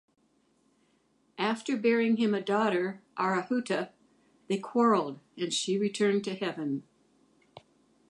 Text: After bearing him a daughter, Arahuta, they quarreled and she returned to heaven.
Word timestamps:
After 1.37 1.77
bearing 1.77 2.17
him 2.17 2.33
a 2.33 2.41
daughter, 2.41 3.03
Arahuta, 3.19 3.91
they 4.47 4.57
quarreled 4.57 5.19
and 5.37 5.53
she 5.53 5.77
returned 5.77 6.23
to 6.23 6.33
heaven. 6.33 6.81